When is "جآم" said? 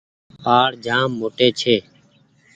0.85-1.09